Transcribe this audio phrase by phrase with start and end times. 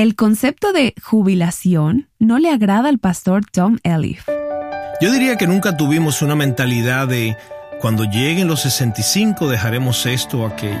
[0.00, 4.26] El concepto de jubilación no le agrada al pastor Tom Elliff.
[4.98, 7.36] Yo diría que nunca tuvimos una mentalidad de
[7.82, 10.80] cuando lleguen los 65 dejaremos esto o aquello.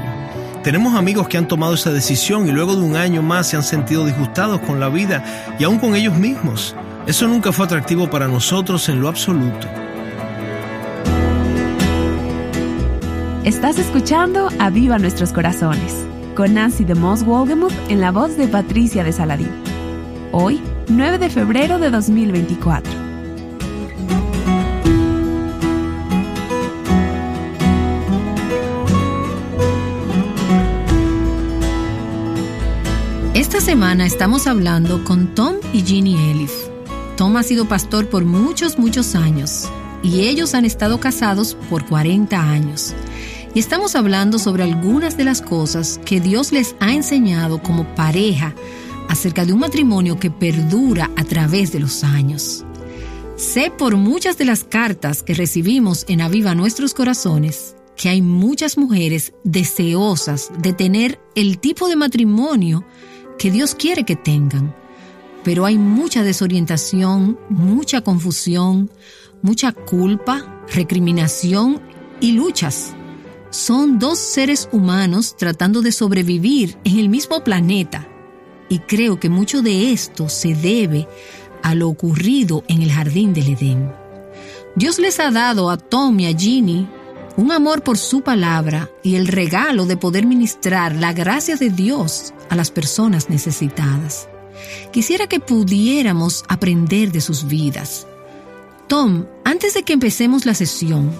[0.64, 3.62] Tenemos amigos que han tomado esa decisión y luego de un año más se han
[3.62, 5.22] sentido disgustados con la vida
[5.58, 6.74] y aún con ellos mismos.
[7.06, 9.68] Eso nunca fue atractivo para nosotros en lo absoluto.
[13.44, 16.06] Estás escuchando A Viva Nuestros Corazones,
[16.40, 19.50] con Nancy de Moss Wolgemuth en la voz de Patricia de Saladín.
[20.32, 20.58] Hoy,
[20.88, 22.90] 9 de febrero de 2024.
[33.34, 36.52] Esta semana estamos hablando con Tom y Ginny Elif.
[37.18, 39.68] Tom ha sido pastor por muchos, muchos años
[40.02, 42.94] y ellos han estado casados por 40 años.
[43.52, 48.54] Y estamos hablando sobre algunas de las cosas que Dios les ha enseñado como pareja
[49.08, 52.64] acerca de un matrimonio que perdura a través de los años.
[53.36, 58.78] Sé por muchas de las cartas que recibimos en Aviva Nuestros Corazones que hay muchas
[58.78, 62.82] mujeres deseosas de tener el tipo de matrimonio
[63.38, 64.74] que Dios quiere que tengan.
[65.44, 68.90] Pero hay mucha desorientación, mucha confusión,
[69.42, 71.82] mucha culpa, recriminación
[72.20, 72.94] y luchas
[73.50, 78.08] son dos seres humanos tratando de sobrevivir en el mismo planeta.
[78.68, 81.08] Y creo que mucho de esto se debe
[81.62, 83.92] a lo ocurrido en el jardín del Edén.
[84.76, 86.88] Dios les ha dado a Tom y a Ginny
[87.36, 92.32] un amor por su palabra y el regalo de poder ministrar la gracia de Dios
[92.48, 94.28] a las personas necesitadas.
[94.92, 98.06] Quisiera que pudiéramos aprender de sus vidas.
[98.88, 101.12] Tom, antes de que empecemos la sesión,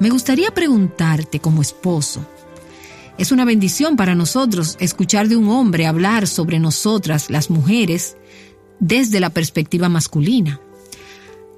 [0.00, 2.26] me gustaría preguntarte como esposo,
[3.18, 8.16] es una bendición para nosotros escuchar de un hombre hablar sobre nosotras, las mujeres,
[8.78, 10.60] desde la perspectiva masculina.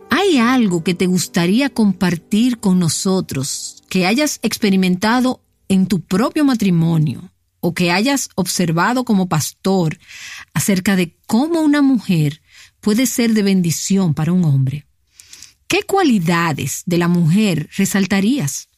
[0.08, 7.33] ¿Hay algo que te gustaría compartir con nosotros que hayas experimentado en tu propio matrimonio
[7.61, 9.98] o que hayas observado como pastor
[10.55, 12.40] acerca de cómo una mujer
[12.80, 14.88] puede ser de bendición para un hombre?
[15.68, 18.70] ¿Qué cualidades de la mujer resaltarías?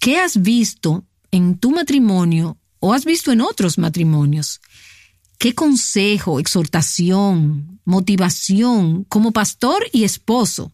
[0.00, 4.62] ¿Qué has visto en tu matrimonio o has visto en otros matrimonios?
[5.36, 10.72] ¿Qué consejo, exhortación, motivación como pastor y esposo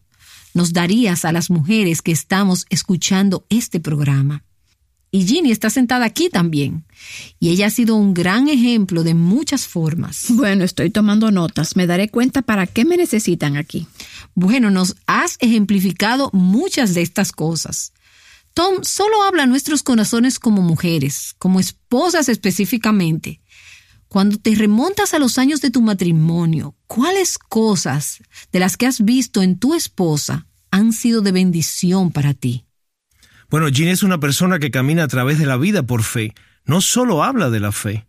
[0.53, 4.45] nos darías a las mujeres que estamos escuchando este programa?
[5.15, 6.85] Y Ginny está sentada aquí también.
[7.39, 10.25] Y ella ha sido un gran ejemplo de muchas formas.
[10.29, 11.75] Bueno, estoy tomando notas.
[11.75, 13.85] Me daré cuenta para qué me necesitan aquí.
[14.33, 17.93] Bueno, nos has ejemplificado muchas de estas cosas.
[18.55, 23.39] Tom solo habla a nuestros corazones como mujeres, como esposas específicamente.
[24.07, 28.17] Cuando te remontas a los años de tu matrimonio, ¿cuáles cosas
[28.51, 32.65] de las que has visto en tu esposa han sido de bendición para ti?
[33.53, 36.33] Bueno, Jean es una persona que camina a través de la vida por fe,
[36.65, 38.07] no solo habla de la fe.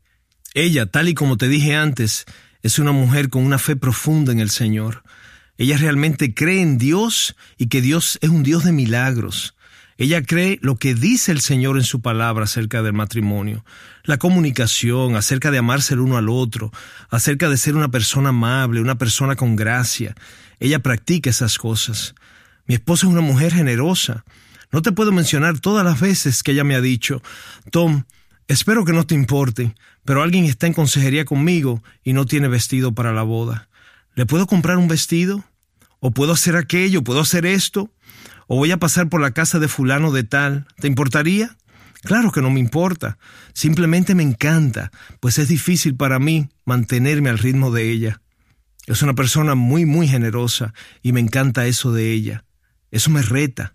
[0.54, 2.24] Ella, tal y como te dije antes,
[2.62, 5.02] es una mujer con una fe profunda en el Señor.
[5.58, 9.54] Ella realmente cree en Dios y que Dios es un Dios de milagros.
[9.98, 13.66] Ella cree lo que dice el Señor en su palabra acerca del matrimonio,
[14.04, 16.72] la comunicación, acerca de amarse el uno al otro,
[17.10, 20.14] acerca de ser una persona amable, una persona con gracia.
[20.58, 22.14] Ella practica esas cosas.
[22.66, 24.24] Mi esposa es una mujer generosa.
[24.74, 27.22] No te puedo mencionar todas las veces que ella me ha dicho,
[27.70, 28.02] Tom,
[28.48, 29.72] espero que no te importe,
[30.04, 33.68] pero alguien está en consejería conmigo y no tiene vestido para la boda.
[34.16, 35.44] ¿Le puedo comprar un vestido?
[36.00, 37.04] ¿O puedo hacer aquello?
[37.04, 37.92] ¿Puedo hacer esto?
[38.48, 40.66] ¿O voy a pasar por la casa de fulano de tal?
[40.80, 41.56] ¿Te importaría?
[42.02, 43.16] Claro que no me importa.
[43.52, 48.22] Simplemente me encanta, pues es difícil para mí mantenerme al ritmo de ella.
[48.88, 52.44] Es una persona muy, muy generosa y me encanta eso de ella.
[52.90, 53.74] Eso me reta.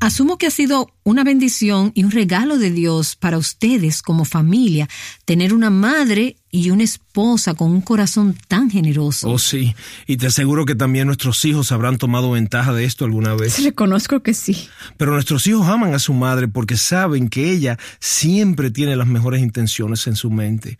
[0.00, 4.88] Asumo que ha sido una bendición y un regalo de Dios para ustedes como familia
[5.26, 9.28] tener una madre y una esposa con un corazón tan generoso.
[9.28, 9.74] Oh, sí.
[10.06, 13.62] Y te aseguro que también nuestros hijos habrán tomado ventaja de esto alguna vez.
[13.62, 14.70] Reconozco que sí.
[14.96, 19.42] Pero nuestros hijos aman a su madre porque saben que ella siempre tiene las mejores
[19.42, 20.78] intenciones en su mente.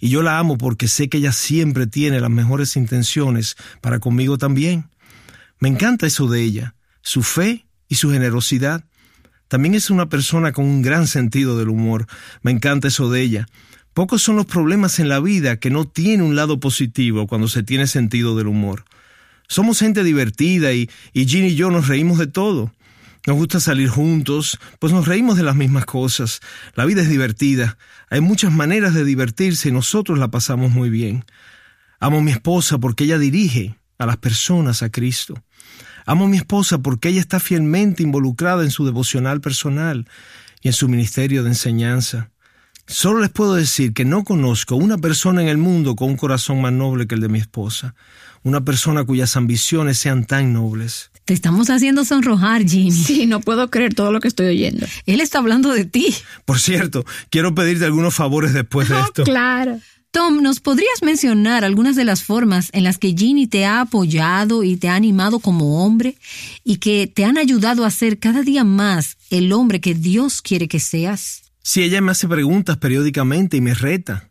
[0.00, 4.38] Y yo la amo porque sé que ella siempre tiene las mejores intenciones para conmigo
[4.38, 4.88] también.
[5.58, 8.86] Me encanta eso de ella, su fe y su generosidad.
[9.48, 12.06] También es una persona con un gran sentido del humor.
[12.40, 13.46] Me encanta eso de ella.
[13.92, 17.62] Pocos son los problemas en la vida que no tienen un lado positivo cuando se
[17.62, 18.86] tiene sentido del humor.
[19.46, 22.72] Somos gente divertida y, y Jean y yo nos reímos de todo.
[23.26, 26.40] Nos gusta salir juntos, pues nos reímos de las mismas cosas.
[26.74, 27.76] La vida es divertida.
[28.08, 31.26] Hay muchas maneras de divertirse y nosotros la pasamos muy bien.
[32.00, 35.34] Amo a mi esposa porque ella dirige a las personas a Cristo.
[36.06, 40.06] Amo a mi esposa porque ella está fielmente involucrada en su devocional personal
[40.60, 42.30] y en su ministerio de enseñanza.
[42.86, 46.60] Solo les puedo decir que no conozco una persona en el mundo con un corazón
[46.60, 47.94] más noble que el de mi esposa,
[48.42, 51.10] una persona cuyas ambiciones sean tan nobles.
[51.24, 52.90] Te estamos haciendo sonrojar, Jimmy.
[52.90, 54.84] Sí, no puedo creer todo lo que estoy oyendo.
[55.06, 56.12] Él está hablando de ti.
[56.44, 59.22] Por cierto, quiero pedirte algunos favores después de Oh, esto.
[59.22, 59.78] claro.
[60.12, 64.62] Tom, ¿nos podrías mencionar algunas de las formas en las que Ginny te ha apoyado
[64.62, 66.18] y te ha animado como hombre
[66.64, 70.68] y que te han ayudado a ser cada día más el hombre que Dios quiere
[70.68, 71.44] que seas?
[71.62, 74.28] Si ella me hace preguntas periódicamente y me reta,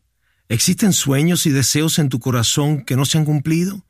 [0.49, 3.83] ¿existen sueños y deseos en tu corazón que no se han cumplido?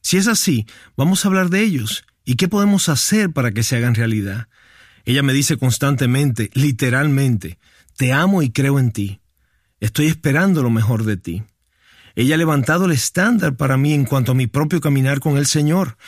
[0.00, 0.64] Si es así,
[0.96, 4.48] vamos a hablar de ellos y qué podemos hacer para que se hagan realidad.
[5.04, 7.58] Ella me dice constantemente, literalmente,
[7.98, 9.20] te amo y creo en ti.
[9.84, 11.42] Estoy esperando lo mejor de ti.
[12.14, 15.44] Ella ha levantado el estándar para mí en cuanto a mi propio caminar con el
[15.44, 15.98] Señor.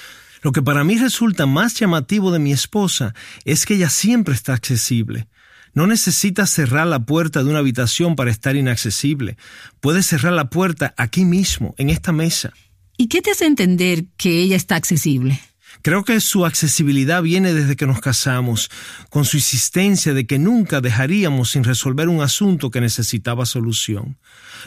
[0.41, 3.13] Lo que para mí resulta más llamativo de mi esposa
[3.45, 5.29] es que ella siempre está accesible.
[5.75, 9.37] No necesita cerrar la puerta de una habitación para estar inaccesible.
[9.81, 12.55] Puede cerrar la puerta aquí mismo, en esta mesa.
[12.97, 15.39] ¿Y qué te hace entender que ella está accesible?
[15.83, 18.71] Creo que su accesibilidad viene desde que nos casamos,
[19.11, 24.19] con su insistencia de que nunca dejaríamos sin resolver un asunto que necesitaba solución.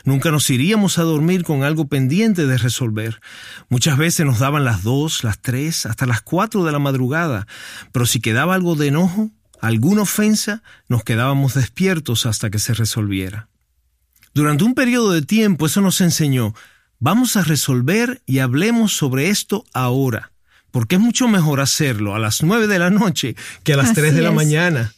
[0.06, 3.20] Nunca nos iríamos a dormir con algo pendiente de resolver.
[3.70, 7.48] Muchas veces nos daban las dos, las tres, hasta las cuatro de la madrugada,
[7.92, 13.50] pero si quedaba algo de enojo, alguna ofensa, nos quedábamos despiertos hasta que se resolviera.
[14.34, 16.54] Durante un periodo de tiempo eso nos enseñó,
[17.00, 20.32] vamos a resolver y hablemos sobre esto ahora
[20.72, 23.96] porque es mucho mejor hacerlo a las nueve de la noche que a las Así
[23.96, 24.94] tres de la mañana.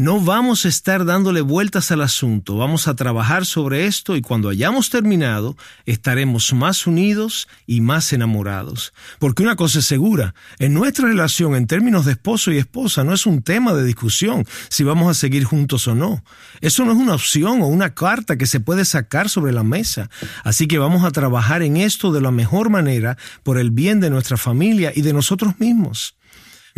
[0.00, 4.48] No vamos a estar dándole vueltas al asunto, vamos a trabajar sobre esto y cuando
[4.48, 5.56] hayamos terminado
[5.86, 8.92] estaremos más unidos y más enamorados.
[9.18, 13.12] Porque una cosa es segura, en nuestra relación en términos de esposo y esposa no
[13.12, 16.22] es un tema de discusión si vamos a seguir juntos o no.
[16.60, 20.10] Eso no es una opción o una carta que se puede sacar sobre la mesa.
[20.44, 24.10] Así que vamos a trabajar en esto de la mejor manera por el bien de
[24.10, 26.14] nuestra familia y de nosotros mismos.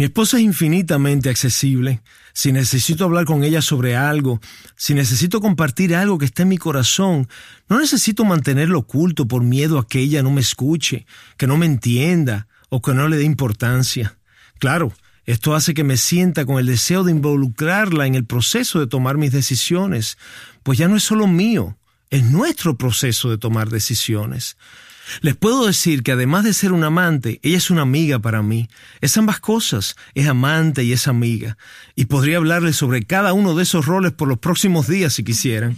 [0.01, 2.01] Mi esposa es infinitamente accesible.
[2.33, 4.41] Si necesito hablar con ella sobre algo,
[4.75, 7.29] si necesito compartir algo que está en mi corazón,
[7.69, 11.05] no necesito mantenerlo oculto por miedo a que ella no me escuche,
[11.37, 14.17] que no me entienda o que no le dé importancia.
[14.59, 14.91] Claro,
[15.27, 19.19] esto hace que me sienta con el deseo de involucrarla en el proceso de tomar
[19.19, 20.17] mis decisiones,
[20.63, 21.77] pues ya no es solo mío,
[22.09, 24.57] es nuestro proceso de tomar decisiones.
[25.21, 28.69] Les puedo decir que además de ser un amante, ella es una amiga para mí.
[29.01, 31.57] Es ambas cosas, es amante y es amiga.
[31.95, 35.77] Y podría hablarles sobre cada uno de esos roles por los próximos días si quisieran.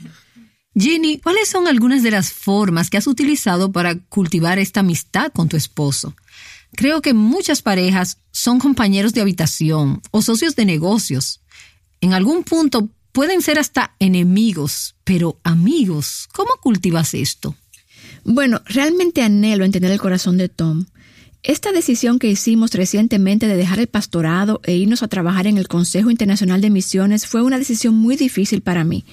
[0.74, 5.48] Ginny, ¿cuáles son algunas de las formas que has utilizado para cultivar esta amistad con
[5.48, 6.14] tu esposo?
[6.74, 11.40] Creo que muchas parejas son compañeros de habitación o socios de negocios.
[12.00, 17.54] En algún punto pueden ser hasta enemigos, pero amigos, ¿cómo cultivas esto?
[18.24, 20.84] Bueno, realmente anhelo entender el corazón de Tom.
[21.42, 25.66] Esta decisión que hicimos recientemente de dejar el pastorado e irnos a trabajar en el
[25.66, 29.04] Consejo Internacional de Misiones fue una decisión muy difícil para mí,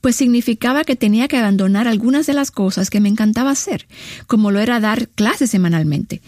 [0.00, 3.88] pues significaba que tenía que abandonar algunas de las cosas que me encantaba hacer,
[4.28, 6.22] como lo era dar clases semanalmente.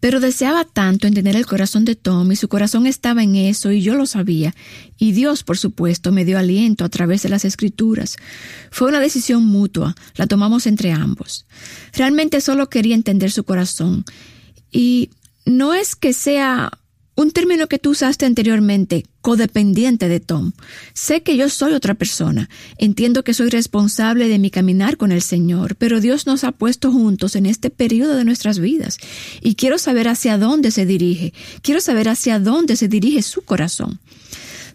[0.00, 3.82] Pero deseaba tanto entender el corazón de Tom y su corazón estaba en eso y
[3.82, 4.54] yo lo sabía.
[4.96, 8.16] Y Dios, por supuesto, me dio aliento a través de las escrituras.
[8.70, 11.46] Fue una decisión mutua, la tomamos entre ambos.
[11.92, 14.04] Realmente solo quería entender su corazón.
[14.70, 15.10] Y
[15.44, 16.77] no es que sea
[17.18, 20.52] un término que tú usaste anteriormente, codependiente de Tom.
[20.94, 22.48] Sé que yo soy otra persona.
[22.76, 26.92] Entiendo que soy responsable de mi caminar con el Señor, pero Dios nos ha puesto
[26.92, 28.98] juntos en este periodo de nuestras vidas.
[29.42, 31.32] Y quiero saber hacia dónde se dirige.
[31.60, 33.98] Quiero saber hacia dónde se dirige su corazón.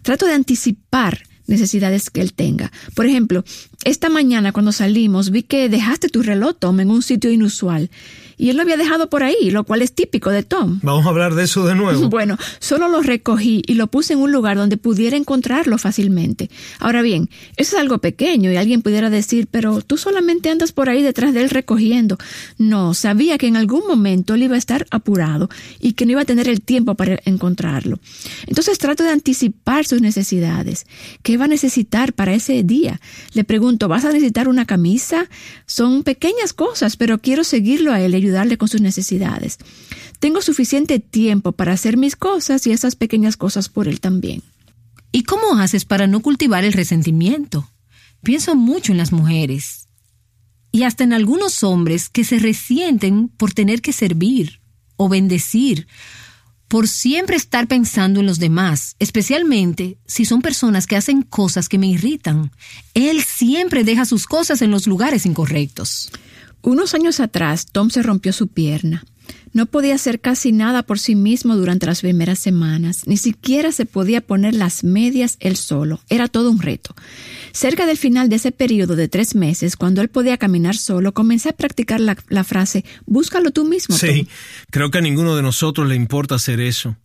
[0.02, 2.70] Trato de anticipar necesidades que él tenga.
[2.94, 3.42] Por ejemplo,
[3.84, 7.88] esta mañana cuando salimos vi que dejaste tu reloj, Tom, en un sitio inusual.
[8.36, 10.80] Y él lo había dejado por ahí, lo cual es típico de Tom.
[10.82, 12.08] Vamos a hablar de eso de nuevo.
[12.14, 16.48] Bueno, solo lo recogí y lo puse en un lugar donde pudiera encontrarlo fácilmente.
[16.78, 20.88] Ahora bien, eso es algo pequeño y alguien pudiera decir, pero tú solamente andas por
[20.88, 22.18] ahí detrás de él recogiendo.
[22.56, 25.48] No, sabía que en algún momento él iba a estar apurado
[25.80, 27.98] y que no iba a tener el tiempo para encontrarlo.
[28.46, 30.86] Entonces trato de anticipar sus necesidades.
[31.22, 33.00] ¿Qué va a necesitar para ese día?
[33.32, 35.28] Le pregunto, ¿vas a necesitar una camisa?
[35.66, 39.58] Son pequeñas cosas, pero quiero seguirlo a él ayudarle con sus necesidades.
[40.18, 44.42] Tengo suficiente tiempo para hacer mis cosas y esas pequeñas cosas por él también.
[45.12, 47.70] ¿Y cómo haces para no cultivar el resentimiento?
[48.22, 49.88] Pienso mucho en las mujeres
[50.72, 54.60] y hasta en algunos hombres que se resienten por tener que servir
[54.96, 55.86] o bendecir,
[56.66, 61.78] por siempre estar pensando en los demás, especialmente si son personas que hacen cosas que
[61.78, 62.50] me irritan.
[62.94, 66.10] Él siempre deja sus cosas en los lugares incorrectos.
[66.64, 69.04] Unos años atrás, Tom se rompió su pierna.
[69.52, 73.84] No podía hacer casi nada por sí mismo durante las primeras semanas, ni siquiera se
[73.84, 76.00] podía poner las medias él solo.
[76.08, 76.94] Era todo un reto.
[77.52, 81.50] Cerca del final de ese periodo de tres meses, cuando él podía caminar solo, comencé
[81.50, 83.96] a practicar la, frase, búscalo tú mismo.
[83.96, 84.26] Sí,
[84.70, 86.96] creo que a ninguno de nosotros le importa hacer eso.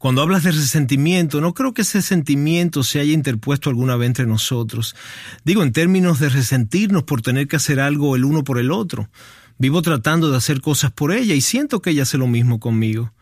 [0.00, 4.24] Cuando hablas de resentimiento, no creo que ese sentimiento se haya interpuesto alguna vez entre
[4.24, 4.96] nosotros.
[5.44, 9.10] Digo, en términos de resentirnos por tener que hacer algo el uno por el otro.
[9.58, 13.12] Vivo tratando de hacer cosas por ella y siento que ella hace lo mismo conmigo.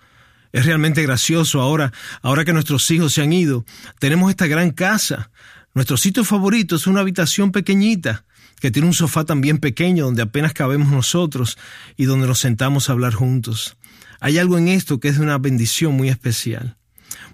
[0.53, 1.93] Es realmente gracioso ahora,
[2.23, 3.65] ahora que nuestros hijos se han ido.
[3.99, 5.33] Tenemos esta gran casa.
[5.75, 8.25] Nuestro sitio favorito es una habitación pequeñita,
[8.61, 11.59] que tiene un sofá también pequeño donde apenas cabemos nosotros
[11.97, 13.77] y donde nos sentamos a hablar juntos.
[14.21, 16.77] Hay algo en esto que es de una bendición muy especial.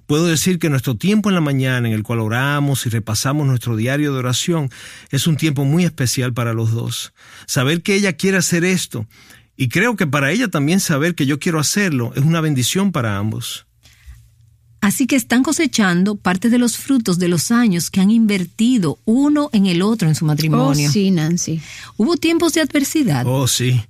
[0.07, 3.75] Puedo decir que nuestro tiempo en la mañana en el cual oramos y repasamos nuestro
[3.77, 4.69] diario de oración
[5.11, 7.15] es un tiempo muy especial para los dos.
[7.47, 9.07] Saber que ella quiere hacer esto
[9.57, 13.17] y creo que para ella también saber que yo quiero hacerlo es una bendición para
[13.17, 13.67] ambos.
[14.83, 19.49] Así que están cosechando parte de los frutos de los años que han invertido uno
[19.55, 20.91] en el otro en su matrimonio.
[20.91, 21.63] Oh, sí, Nancy.
[21.97, 23.25] ¿Hubo tiempos de adversidad?
[23.27, 23.83] Oh, sí.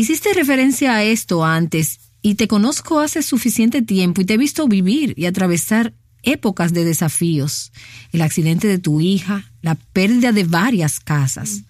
[0.00, 4.66] Hiciste referencia a esto antes y te conozco hace suficiente tiempo y te he visto
[4.66, 5.92] vivir y atravesar
[6.22, 7.70] épocas de desafíos,
[8.10, 11.64] el accidente de tu hija, la pérdida de varias casas.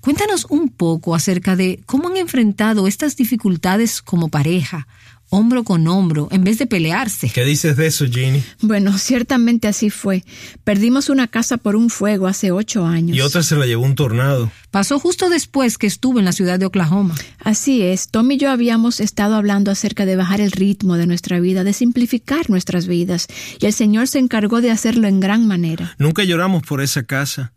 [0.00, 4.88] Cuéntanos un poco acerca de cómo han enfrentado estas dificultades como pareja,
[5.34, 7.28] hombro con hombro, en vez de pelearse.
[7.28, 8.42] ¿Qué dices de eso, Ginny?
[8.60, 10.24] Bueno, ciertamente así fue.
[10.62, 13.16] Perdimos una casa por un fuego hace ocho años.
[13.16, 14.50] Y otra se la llevó un tornado.
[14.70, 17.14] Pasó justo después que estuve en la ciudad de Oklahoma.
[17.40, 21.40] Así es, Tom y yo habíamos estado hablando acerca de bajar el ritmo de nuestra
[21.40, 23.28] vida, de simplificar nuestras vidas,
[23.60, 25.94] y el Señor se encargó de hacerlo en gran manera.
[25.98, 27.52] Nunca lloramos por esa casa.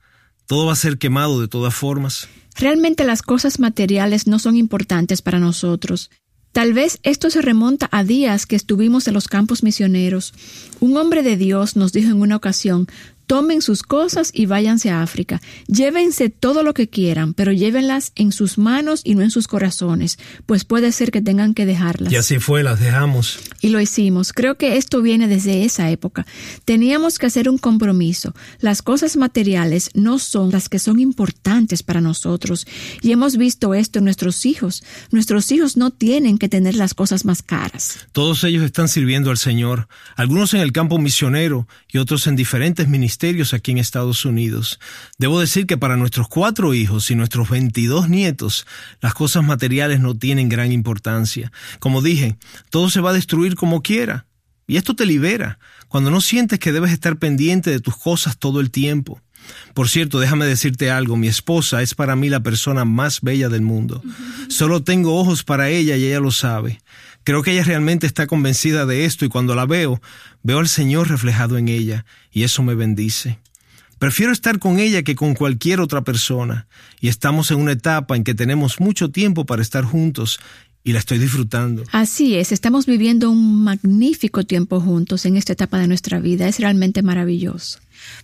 [0.46, 2.28] Todo va a ser quemado de todas formas.
[2.56, 6.10] Realmente las cosas materiales no son importantes para nosotros.
[6.58, 10.34] Tal vez esto se remonta a días que estuvimos en los campos misioneros.
[10.80, 12.88] Un hombre de Dios nos dijo en una ocasión,
[13.28, 15.42] Tomen sus cosas y váyanse a África.
[15.68, 20.18] Llévense todo lo que quieran, pero llévenlas en sus manos y no en sus corazones,
[20.46, 22.14] pues puede ser que tengan que dejarlas.
[22.14, 23.40] Y así fue, las dejamos.
[23.60, 24.32] Y lo hicimos.
[24.32, 26.26] Creo que esto viene desde esa época.
[26.64, 28.34] Teníamos que hacer un compromiso.
[28.60, 32.66] Las cosas materiales no son las que son importantes para nosotros.
[33.02, 34.84] Y hemos visto esto en nuestros hijos.
[35.12, 38.08] Nuestros hijos no tienen que tener las cosas más caras.
[38.14, 42.88] Todos ellos están sirviendo al Señor, algunos en el campo misionero y otros en diferentes
[43.18, 44.80] ministerios aquí en Estados Unidos.
[45.18, 48.68] Debo decir que para nuestros cuatro hijos y nuestros 22 nietos,
[49.02, 51.52] las cosas materiales no tienen gran importancia.
[51.80, 52.38] Como dije,
[52.70, 54.28] todo se va a destruir como quiera.
[54.68, 55.58] Y esto te libera,
[55.88, 59.20] cuando no sientes que debes estar pendiente de tus cosas todo el tiempo.
[59.74, 63.62] Por cierto, déjame decirte algo, mi esposa es para mí la persona más bella del
[63.64, 64.04] mundo.
[64.48, 66.82] Solo tengo ojos para ella y ella lo sabe.
[67.28, 70.02] Creo que ella realmente está convencida de esto y cuando la veo,
[70.44, 73.38] veo al Señor reflejado en ella y eso me bendice.
[74.00, 76.68] Prefiero estar con ella que con cualquier otra persona
[77.02, 80.40] y estamos en una etapa en que tenemos mucho tiempo para estar juntos
[80.86, 81.84] y la estoy disfrutando.
[81.92, 86.62] Así es, estamos viviendo un magnífico tiempo juntos en esta etapa de nuestra vida, es
[86.62, 87.80] realmente maravilloso.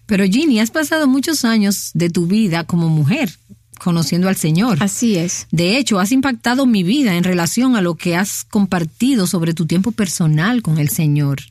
[0.05, 3.33] Pero Ginny, has pasado muchos años de tu vida como mujer
[3.79, 4.77] conociendo al Señor.
[4.81, 5.47] Así es.
[5.51, 9.65] De hecho, has impactado mi vida en relación a lo que has compartido sobre tu
[9.65, 11.41] tiempo personal con el Señor.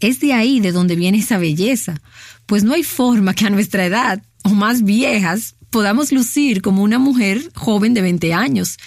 [0.00, 2.00] Es de ahí de donde viene esa belleza,
[2.46, 6.98] pues no hay forma que a nuestra edad, o más viejas, podamos lucir como una
[6.98, 8.78] mujer joven de 20 años.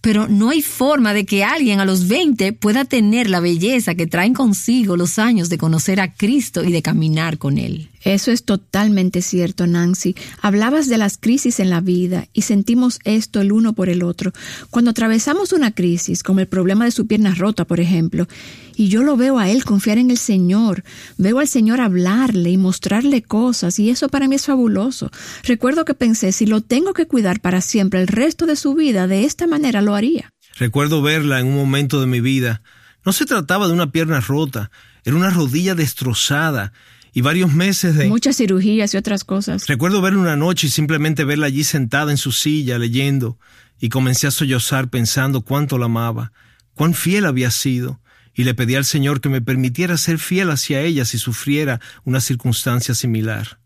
[0.00, 4.06] Pero no hay forma de que alguien a los 20 pueda tener la belleza que
[4.06, 7.88] traen consigo los años de conocer a Cristo y de caminar con Él.
[8.04, 10.14] Eso es totalmente cierto, Nancy.
[10.42, 14.32] Hablabas de las crisis en la vida y sentimos esto el uno por el otro.
[14.68, 18.28] Cuando atravesamos una crisis, como el problema de su pierna rota, por ejemplo,
[18.76, 20.84] y yo lo veo a él confiar en el Señor,
[21.16, 25.10] veo al Señor hablarle y mostrarle cosas, y eso para mí es fabuloso.
[25.42, 29.06] Recuerdo que pensé, si lo tengo que cuidar para siempre el resto de su vida,
[29.06, 30.30] de esta manera lo haría.
[30.56, 32.60] Recuerdo verla en un momento de mi vida.
[33.04, 34.70] No se trataba de una pierna rota,
[35.04, 36.72] era una rodilla destrozada
[37.14, 38.08] y varios meses de...
[38.08, 39.68] Muchas cirugías y otras cosas.
[39.68, 43.38] Recuerdo verla una noche y simplemente verla allí sentada en su silla leyendo
[43.78, 46.32] y comencé a sollozar pensando cuánto la amaba,
[46.74, 48.00] cuán fiel había sido,
[48.34, 52.20] y le pedí al Señor que me permitiera ser fiel hacia ella si sufriera una
[52.20, 53.60] circunstancia similar.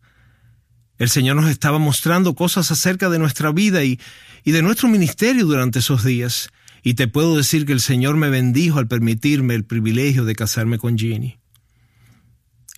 [0.98, 3.98] El Señor nos estaba mostrando cosas acerca de nuestra vida y,
[4.44, 6.50] y de nuestro ministerio durante esos días,
[6.82, 10.76] y te puedo decir que el Señor me bendijo al permitirme el privilegio de casarme
[10.76, 11.37] con Ginny.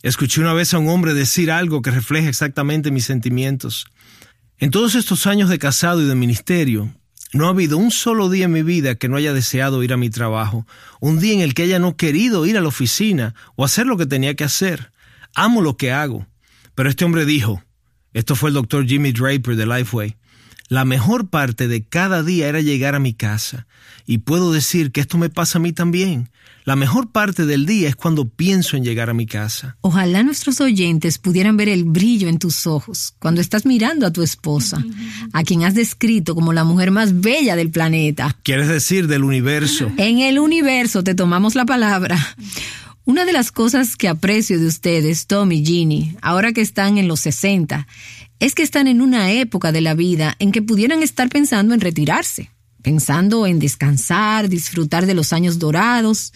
[0.03, 3.87] Escuché una vez a un hombre decir algo que refleja exactamente mis sentimientos.
[4.59, 6.95] En todos estos años de casado y de ministerio,
[7.33, 9.99] no ha habido un solo día en mi vida que no haya deseado ir a
[9.99, 10.67] mi trabajo,
[11.01, 13.99] un día en el que haya no querido ir a la oficina o hacer lo
[13.99, 14.91] que tenía que hacer.
[15.35, 16.27] Amo lo que hago.
[16.75, 17.63] Pero este hombre dijo,
[18.15, 20.17] esto fue el doctor Jimmy Draper de Lifeway,
[20.71, 23.67] la mejor parte de cada día era llegar a mi casa.
[24.07, 26.31] Y puedo decir que esto me pasa a mí también.
[26.65, 29.77] La mejor parte del día es cuando pienso en llegar a mi casa.
[29.81, 34.23] Ojalá nuestros oyentes pudieran ver el brillo en tus ojos cuando estás mirando a tu
[34.23, 34.85] esposa,
[35.33, 38.37] a quien has descrito como la mujer más bella del planeta.
[38.43, 39.91] ¿Quieres decir del universo?
[40.01, 42.19] En el universo te tomamos la palabra.
[43.05, 47.09] Una de las cosas que aprecio de ustedes, Tom y Ginny, ahora que están en
[47.09, 47.87] los 60,
[48.39, 51.81] es que están en una época de la vida en que pudieran estar pensando en
[51.81, 52.51] retirarse,
[52.83, 56.33] pensando en descansar, disfrutar de los años dorados,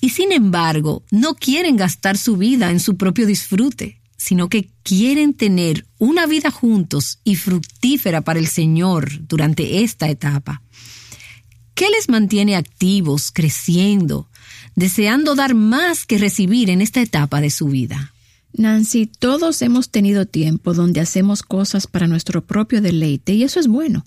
[0.00, 5.34] y sin embargo no quieren gastar su vida en su propio disfrute, sino que quieren
[5.34, 10.62] tener una vida juntos y fructífera para el Señor durante esta etapa.
[11.74, 14.28] ¿Qué les mantiene activos, creciendo,
[14.76, 18.12] deseando dar más que recibir en esta etapa de su vida?
[18.54, 23.66] Nancy, todos hemos tenido tiempo donde hacemos cosas para nuestro propio deleite y eso es
[23.66, 24.04] bueno.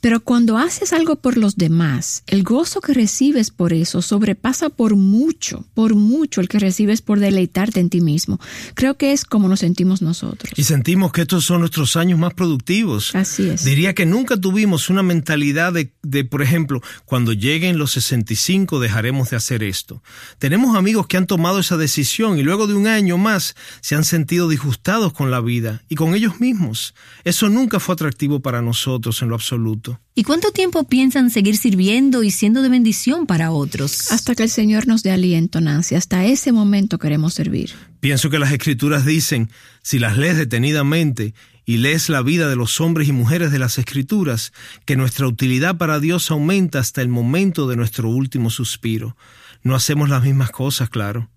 [0.00, 4.96] Pero cuando haces algo por los demás, el gozo que recibes por eso sobrepasa por
[4.96, 8.40] mucho, por mucho el que recibes por deleitarte en ti mismo.
[8.74, 10.52] Creo que es como nos sentimos nosotros.
[10.56, 13.14] Y sentimos que estos son nuestros años más productivos.
[13.14, 13.64] Así es.
[13.64, 19.30] Diría que nunca tuvimos una mentalidad de, de, por ejemplo, cuando lleguen los 65 dejaremos
[19.30, 20.02] de hacer esto.
[20.38, 24.04] Tenemos amigos que han tomado esa decisión y luego de un año más se han
[24.04, 26.94] sentido disgustados con la vida y con ellos mismos.
[27.24, 30.00] Eso nunca fue atractivo para nosotros en lo absoluto.
[30.14, 34.10] ¿Y cuánto tiempo piensan seguir sirviendo y siendo de bendición para otros?
[34.10, 35.94] Hasta que el Señor nos dé aliento, Nancy.
[35.94, 37.70] Hasta ese momento queremos servir.
[38.00, 39.50] Pienso que las escrituras dicen,
[39.82, 43.78] si las lees detenidamente y lees la vida de los hombres y mujeres de las
[43.78, 44.52] escrituras,
[44.86, 49.16] que nuestra utilidad para Dios aumenta hasta el momento de nuestro último suspiro.
[49.62, 51.28] No hacemos las mismas cosas, claro.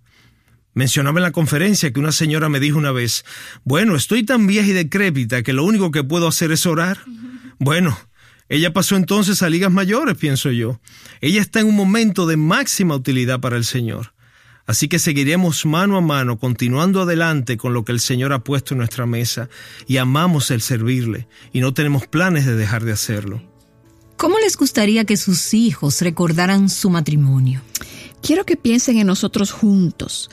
[0.73, 3.25] Mencionaba en la conferencia que una señora me dijo una vez,
[3.63, 6.99] bueno, estoy tan vieja y decrépita que lo único que puedo hacer es orar.
[7.60, 7.97] Bueno,
[8.47, 10.79] ella pasó entonces a ligas mayores, pienso yo.
[11.19, 14.13] Ella está en un momento de máxima utilidad para el Señor.
[14.65, 18.73] Así que seguiremos mano a mano, continuando adelante con lo que el Señor ha puesto
[18.73, 19.49] en nuestra mesa,
[19.88, 23.41] y amamos el servirle, y no tenemos planes de dejar de hacerlo.
[24.17, 27.62] ¿Cómo les gustaría que sus hijos recordaran su matrimonio?
[28.21, 30.29] Quiero que piensen en nosotros juntos,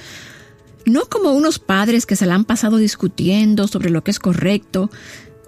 [0.85, 4.91] no como unos padres que se la han pasado discutiendo sobre lo que es correcto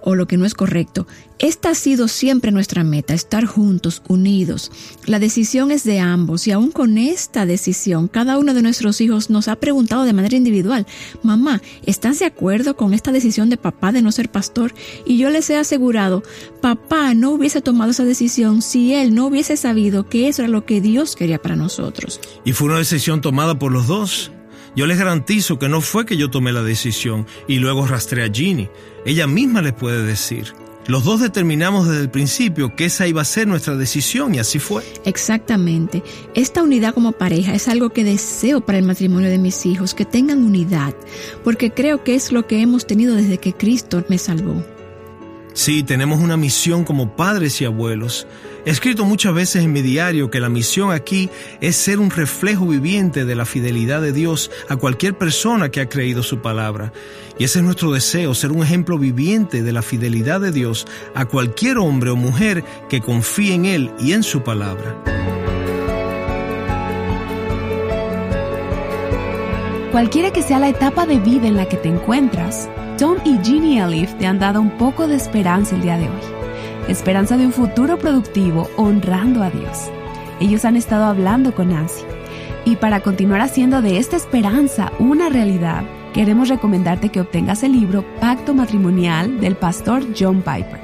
[0.01, 1.07] o lo que no es correcto.
[1.39, 4.71] Esta ha sido siempre nuestra meta, estar juntos, unidos.
[5.05, 9.29] La decisión es de ambos y aún con esta decisión, cada uno de nuestros hijos
[9.29, 10.85] nos ha preguntado de manera individual,
[11.23, 14.73] mamá, ¿estás de acuerdo con esta decisión de papá de no ser pastor?
[15.05, 16.23] Y yo les he asegurado,
[16.61, 20.65] papá no hubiese tomado esa decisión si él no hubiese sabido que eso era lo
[20.65, 22.19] que Dios quería para nosotros.
[22.45, 24.31] Y fue una decisión tomada por los dos.
[24.75, 28.31] Yo les garantizo que no fue que yo tomé la decisión y luego rastré a
[28.31, 28.69] Ginny.
[29.05, 30.53] Ella misma les puede decir.
[30.87, 34.59] Los dos determinamos desde el principio que esa iba a ser nuestra decisión y así
[34.59, 34.83] fue.
[35.05, 36.03] Exactamente.
[36.33, 40.05] Esta unidad como pareja es algo que deseo para el matrimonio de mis hijos, que
[40.05, 40.95] tengan unidad,
[41.43, 44.63] porque creo que es lo que hemos tenido desde que Cristo me salvó.
[45.53, 48.25] Sí, tenemos una misión como padres y abuelos.
[48.65, 52.67] He escrito muchas veces en mi diario que la misión aquí es ser un reflejo
[52.67, 56.93] viviente de la fidelidad de Dios a cualquier persona que ha creído su palabra.
[57.37, 61.25] Y ese es nuestro deseo, ser un ejemplo viviente de la fidelidad de Dios a
[61.25, 65.03] cualquier hombre o mujer que confíe en Él y en su palabra.
[69.91, 72.69] Cualquiera que sea la etapa de vida en la que te encuentras,
[73.01, 76.21] Tom y Ginny Elif te han dado un poco de esperanza el día de hoy
[76.87, 79.89] esperanza de un futuro productivo honrando a Dios.
[80.39, 82.03] Ellos han estado hablando con Nancy.
[82.63, 85.83] Y para continuar haciendo de esta esperanza una realidad,
[86.13, 90.79] queremos recomendarte que obtengas el libro Pacto Matrimonial del pastor John Piper.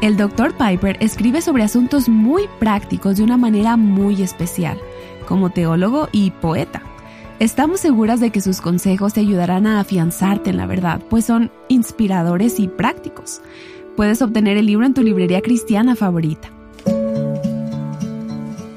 [0.00, 4.80] El doctor Piper escribe sobre asuntos muy prácticos de una manera muy especial,
[5.28, 6.82] como teólogo y poeta.
[7.40, 11.50] Estamos seguras de que sus consejos te ayudarán a afianzarte en la verdad, pues son
[11.68, 13.40] inspiradores y prácticos.
[13.96, 16.52] Puedes obtener el libro en tu librería cristiana favorita.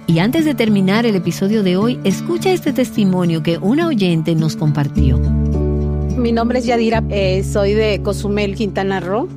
[0.07, 4.55] Y antes de terminar el episodio de hoy, escucha este testimonio que una oyente nos
[4.55, 5.19] compartió.
[6.17, 9.27] Mi nombre es Yadira, eh, soy de Cozumel, Quintana Roo.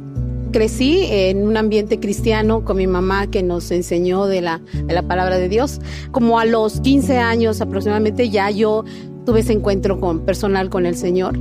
[0.50, 5.02] Crecí en un ambiente cristiano con mi mamá que nos enseñó de la, de la
[5.02, 5.80] palabra de Dios.
[6.10, 8.84] Como a los 15 años aproximadamente ya yo
[9.30, 11.38] tuve ese encuentro con, personal con el Señor.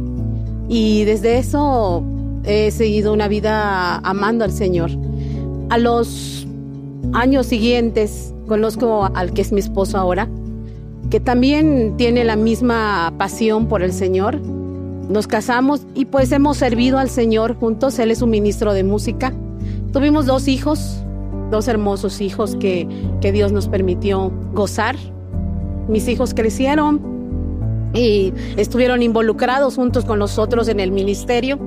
[0.68, 2.04] Y desde eso
[2.44, 4.92] he seguido una vida amando al Señor.
[5.72, 6.46] A los
[7.14, 10.30] años siguientes conozco al que es mi esposo ahora,
[11.10, 14.40] que también tiene la misma pasión por el Señor.
[14.40, 17.98] Nos casamos y pues hemos servido al Señor juntos.
[17.98, 19.34] Él es un ministro de música.
[19.92, 21.04] Tuvimos dos hijos,
[21.50, 22.88] dos hermosos hijos que,
[23.20, 24.96] que Dios nos permitió gozar.
[25.88, 27.18] Mis hijos crecieron
[27.94, 31.60] y estuvieron involucrados juntos con nosotros en el ministerio.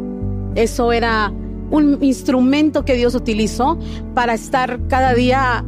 [0.55, 1.33] Eso era
[1.71, 3.79] un instrumento que Dios utilizó
[4.15, 5.65] para estar cada día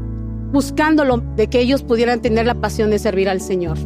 [0.53, 3.77] buscándolo, de que ellos pudieran tener la pasión de servir al Señor.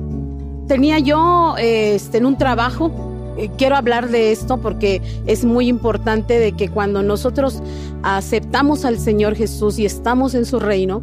[0.66, 2.90] Tenía yo este, en un trabajo,
[3.38, 7.62] eh, quiero hablar de esto porque es muy importante de que cuando nosotros
[8.02, 11.02] aceptamos al Señor Jesús y estamos en su reino,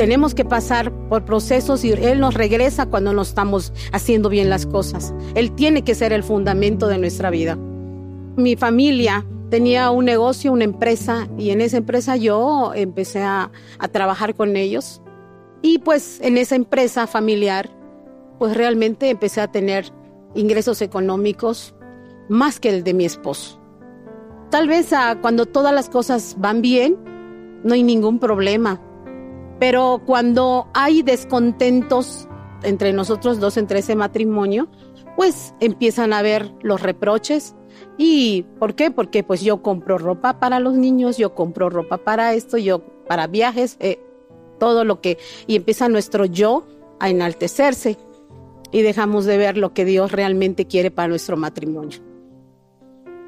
[0.00, 4.64] tenemos que pasar por procesos y Él nos regresa cuando no estamos haciendo bien las
[4.64, 5.12] cosas.
[5.34, 7.58] Él tiene que ser el fundamento de nuestra vida.
[8.34, 13.50] Mi familia tenía un negocio, una empresa, y en esa empresa yo empecé a,
[13.92, 15.02] trabajar con ellos.
[15.60, 17.68] Y pues en esa empresa familiar,
[18.38, 19.92] pues realmente empecé a tener
[20.34, 21.74] ingresos económicos
[22.30, 23.60] más que el de mi esposo.
[24.50, 26.96] Tal vez ah, cuando todas las cosas van bien,
[27.64, 28.80] no hay ningún problema.
[29.60, 32.26] Pero cuando hay descontentos
[32.64, 34.68] entre nosotros dos, entre ese matrimonio,
[35.14, 37.54] pues empiezan a haber los reproches,
[37.96, 38.90] ¿Y por qué?
[38.90, 43.26] Porque pues yo compro ropa para los niños, yo compro ropa para esto, yo para
[43.26, 44.00] viajes, eh,
[44.58, 45.18] todo lo que...
[45.46, 46.66] Y empieza nuestro yo
[46.98, 47.98] a enaltecerse
[48.72, 52.00] y dejamos de ver lo que Dios realmente quiere para nuestro matrimonio.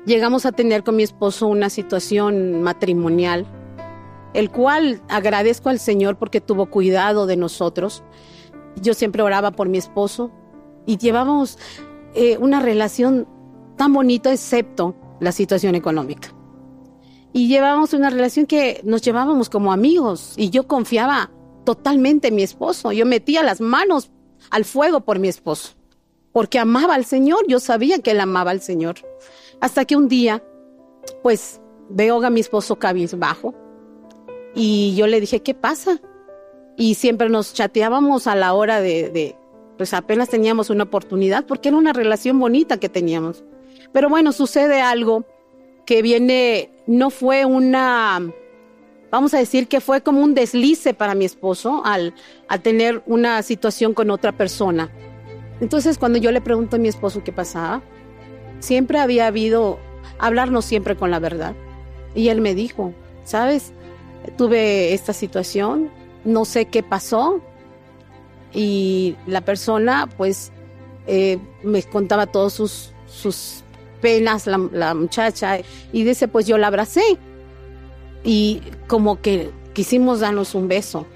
[0.07, 3.47] Llegamos a tener con mi esposo una situación matrimonial,
[4.35, 8.03] el cual agradezco al Señor porque tuvo cuidado de nosotros.
[8.81, 10.31] Yo siempre oraba por mi esposo
[10.87, 11.59] y llevábamos
[12.15, 13.29] eh, una relación
[13.77, 16.35] tan bonito excepto la situación económica.
[17.33, 21.31] Y llevábamos una relación que nos llevábamos como amigos y yo confiaba
[21.65, 22.93] totalmente en mi esposo.
[22.93, 24.11] Yo metía las manos
[24.51, 25.75] al fuego por mi esposo,
[26.33, 28.97] porque amaba al Señor, yo sabía que él amaba al Señor.
[29.61, 30.43] Hasta que un día,
[31.23, 33.55] pues, veo a mi esposo cabizbajo
[34.55, 36.01] y yo le dije, ¿qué pasa?
[36.77, 39.37] Y siempre nos chateábamos a la hora de,
[39.77, 43.45] pues apenas teníamos una oportunidad, porque era una relación bonita que teníamos.
[43.93, 45.25] Pero bueno, sucede algo
[45.87, 48.21] que viene, no fue una,
[49.11, 52.15] vamos a decir que fue como un deslice para mi esposo al,
[52.63, 54.91] tener una situación con otra persona.
[55.61, 57.83] Entonces cuando yo le pregunto a mi esposo qué pasaba,
[58.61, 59.79] siempre había habido,
[60.19, 61.55] hablarnos siempre con la verdad.
[62.15, 62.93] Y él me dijo,
[63.25, 63.73] ¿sabes?
[64.37, 65.91] Tuve esta situación,
[66.25, 67.41] no sé qué pasó.
[68.55, 70.53] Y la persona pues
[71.07, 73.63] eh, me contaba todos sus, sus
[74.03, 75.61] penas la, muchacha
[75.93, 77.03] y dice, pues yo la abracé
[78.25, 81.07] y como que quisimos darnos un beso.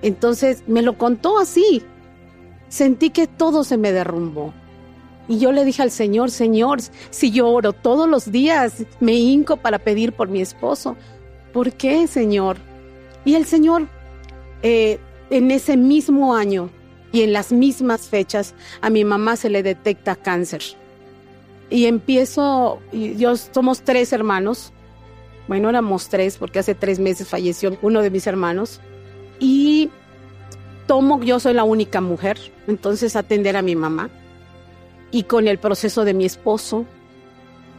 [0.00, 1.82] Entonces me lo contó así.
[2.68, 4.54] Sentí que todo se me derrumbó.
[5.26, 9.58] Y yo le dije al Señor, Señor, si yo oro todos los días, me hinco
[9.58, 10.96] para pedir por mi esposo.
[11.58, 12.56] ¿Por qué, Señor?
[13.24, 13.88] Y el Señor,
[14.62, 16.70] eh, en ese mismo año
[17.10, 20.62] y en las mismas fechas, a mi mamá se le detecta cáncer.
[21.68, 24.72] Y empiezo, yo somos tres hermanos,
[25.48, 28.80] bueno, éramos tres porque hace tres meses falleció uno de mis hermanos,
[29.40, 29.90] y
[30.86, 34.10] tomo, yo soy la única mujer, entonces atender a mi mamá,
[35.10, 36.84] y con el proceso de mi esposo,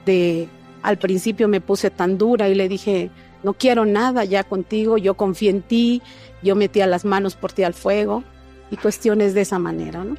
[0.06, 0.50] de
[0.82, 3.10] al principio me puse tan dura y le dije,
[3.44, 6.02] no quiero nada ya contigo, yo confío en ti,
[6.44, 8.24] yo metía las manos por ti al fuego,
[8.72, 10.16] y cuestiones de esa manera, ¿no?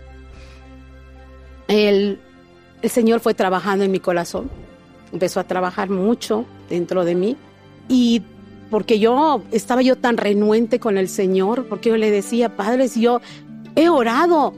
[1.69, 2.19] El,
[2.83, 4.51] el Señor fue trabajando en mi corazón,
[5.13, 7.37] empezó a trabajar mucho dentro de mí
[7.89, 8.23] y
[8.71, 13.03] porque yo estaba yo tan renuente con el Señor, porque yo le decía, Padre, si
[13.03, 13.21] yo
[13.75, 14.55] he orado,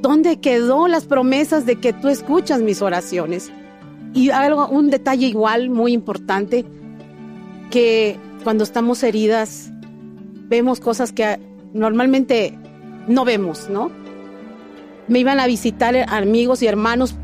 [0.00, 3.50] ¿dónde quedó las promesas de que tú escuchas mis oraciones?
[4.14, 6.64] Y algo, un detalle igual muy importante,
[7.70, 9.70] que cuando estamos heridas,
[10.48, 11.38] vemos cosas que
[11.72, 12.58] normalmente
[13.06, 13.90] no vemos, ¿no?
[15.08, 17.14] Me iban a visitar amigos y hermanos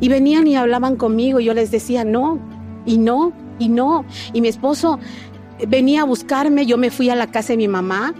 [0.00, 2.38] y venían y hablaban conmigo y yo les decía no,
[2.86, 4.04] y no, y no.
[4.32, 4.98] Y mi esposo
[5.66, 8.14] venía a buscarme, yo me fui a la casa de mi mamá,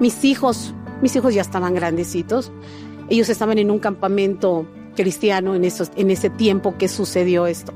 [0.00, 2.50] mis hijos Mis hijos ya estaban grandecitos.
[3.08, 4.66] Ellos estaban en un campamento
[4.96, 7.72] cristiano en, esos, en ese tiempo que sucedió esto.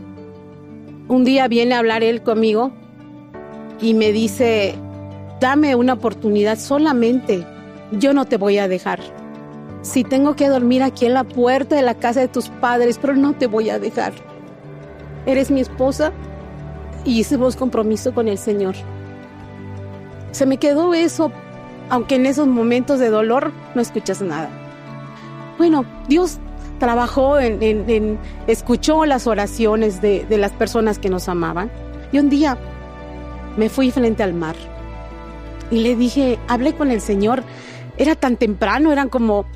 [1.08, 2.72] Un día viene a hablar él conmigo
[3.82, 4.76] y me dice,
[5.40, 7.44] dame una oportunidad solamente,
[7.90, 9.00] yo no te voy a dejar.
[9.82, 13.14] Si tengo que dormir aquí en la puerta de la casa de tus padres, pero
[13.14, 14.12] no te voy a dejar.
[15.26, 16.12] Eres mi esposa
[17.04, 18.76] y hicimos compromiso con el Señor.
[20.30, 21.32] Se me quedó eso,
[21.90, 24.48] aunque en esos momentos de dolor no escuchas nada.
[25.58, 26.38] Bueno, Dios
[26.78, 31.70] trabajó en, escuchó las oraciones de, de las personas que nos amaban.
[32.12, 32.56] Y un día
[33.56, 34.56] me fui frente al mar
[35.72, 37.42] y le dije, hablé con el Señor.
[37.96, 39.46] Era tan temprano, eran como,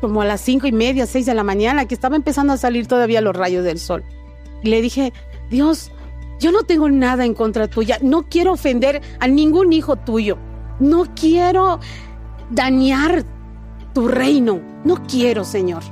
[0.00, 2.86] como a las cinco y media, seis de la mañana, que estaba empezando a salir
[2.86, 4.02] todavía los rayos del sol.
[4.62, 5.12] Y le dije,
[5.48, 5.92] Dios,
[6.40, 10.38] yo no tengo nada en contra tuya, no quiero ofender a ningún hijo tuyo,
[10.80, 11.78] no quiero
[12.50, 13.24] dañar
[13.94, 15.82] tu reino, no quiero, Señor.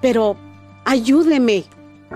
[0.00, 0.36] Pero
[0.84, 1.64] ayúdeme,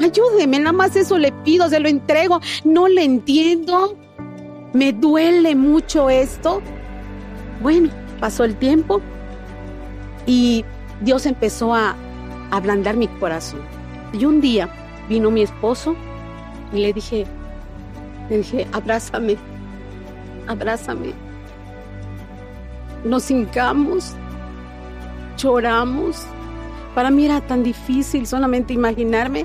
[0.05, 3.97] ayúdeme, nada más eso le pido, se lo entrego, no le entiendo,
[4.73, 6.63] me duele mucho esto.
[7.63, 9.01] Bueno, pasó el tiempo
[10.27, 10.65] y
[11.01, 11.97] Dios empezó a
[12.51, 13.61] ablandar mi corazón.
[14.13, 14.69] Y un día
[15.09, 15.97] vino mi esposo
[16.73, 17.27] y le dije,
[18.29, 19.37] le dije, abrázame,
[20.47, 21.13] abrázame.
[23.05, 24.15] Nos hincamos,
[25.39, 26.27] lloramos.
[26.95, 29.45] Para mí era tan difícil solamente imaginarme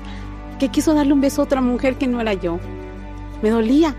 [0.62, 2.60] que quiso darle un beso a otra mujer que no era yo.
[3.42, 3.96] Me dolía,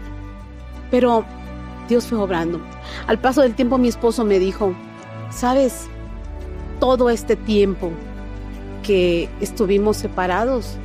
[0.91, 1.25] pero
[1.89, 2.61] Dios fue obrando.
[3.05, 4.73] Al paso del tiempo mi esposo me dijo,
[5.29, 5.87] sabes,
[6.79, 7.91] todo este tiempo
[8.81, 10.77] que estuvimos separados,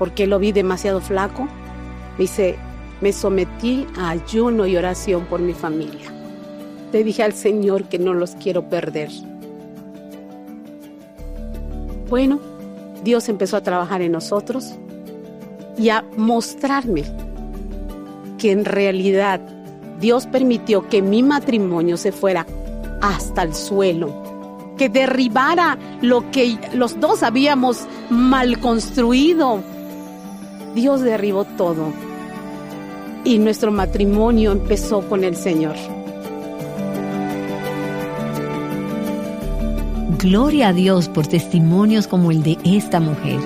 [0.00, 2.56] porque lo vi demasiado flaco, me dice,
[3.00, 6.10] me sometí a ayuno y oración por mi familia.
[6.92, 9.10] Le dije al Señor que no los quiero perder.
[12.10, 12.40] Bueno,
[13.02, 14.74] Dios empezó a trabajar en nosotros
[15.76, 17.04] y a mostrarme
[18.38, 19.40] que en realidad
[20.00, 22.46] Dios permitió que mi matrimonio se fuera
[23.00, 29.62] hasta el suelo, que derribara lo que los dos habíamos mal construido.
[30.74, 31.92] Dios derribó todo
[33.24, 35.76] y nuestro matrimonio empezó con el Señor.
[40.22, 43.40] Gloria a Dios por testimonios como el de esta mujer.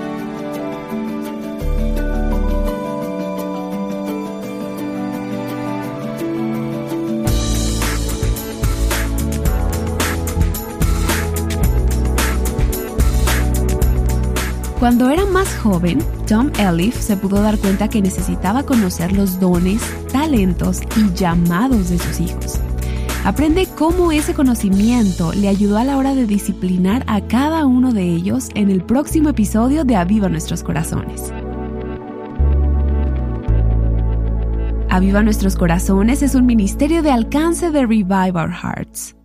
[14.79, 19.81] Cuando era más joven, Tom Elif se pudo dar cuenta que necesitaba conocer los dones,
[20.13, 22.61] talentos y llamados de sus hijos.
[23.27, 28.05] Aprende cómo ese conocimiento le ayudó a la hora de disciplinar a cada uno de
[28.05, 31.31] ellos en el próximo episodio de Aviva Nuestros Corazones.
[34.89, 39.16] Aviva Nuestros Corazones es un ministerio de alcance de Revive Our Hearts.